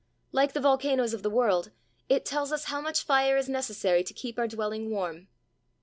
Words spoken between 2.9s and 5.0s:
fire is necessary to keep our dwelling